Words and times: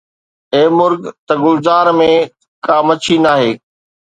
اي 0.53 0.63
مرغ! 0.77 1.01
ته 1.25 1.33
گلزار 1.43 1.87
۾ 1.99 2.09
ڪا 2.65 2.75
مڇي 2.87 3.15
ناهي 3.25 3.51